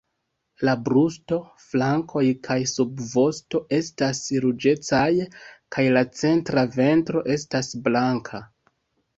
[0.67, 5.05] La brusto, flankoj kaj subvosto estas ruĝecaj,
[5.77, 8.43] kaj la centra ventro estas blanka.